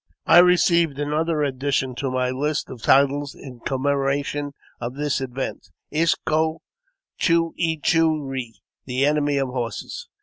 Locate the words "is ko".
5.91-6.63